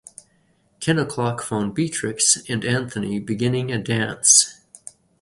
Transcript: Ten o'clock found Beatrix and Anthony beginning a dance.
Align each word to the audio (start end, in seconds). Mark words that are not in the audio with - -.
Ten 0.79 0.97
o'clock 0.97 1.43
found 1.43 1.75
Beatrix 1.75 2.37
and 2.49 2.65
Anthony 2.65 3.19
beginning 3.19 3.71
a 3.71 3.77
dance. 3.77 4.59